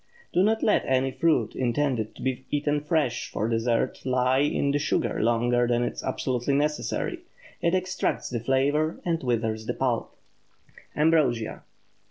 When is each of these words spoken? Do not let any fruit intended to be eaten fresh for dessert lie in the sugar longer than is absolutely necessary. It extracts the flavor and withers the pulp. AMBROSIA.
Do 0.33 0.41
not 0.41 0.63
let 0.63 0.83
any 0.87 1.11
fruit 1.11 1.55
intended 1.55 2.15
to 2.15 2.23
be 2.23 2.43
eaten 2.49 2.81
fresh 2.81 3.29
for 3.29 3.47
dessert 3.47 4.03
lie 4.03 4.39
in 4.39 4.71
the 4.71 4.79
sugar 4.79 5.21
longer 5.21 5.67
than 5.67 5.83
is 5.83 6.03
absolutely 6.03 6.55
necessary. 6.55 7.19
It 7.61 7.75
extracts 7.75 8.27
the 8.27 8.39
flavor 8.39 8.99
and 9.05 9.21
withers 9.21 9.67
the 9.67 9.75
pulp. 9.75 10.17
AMBROSIA. 10.95 11.61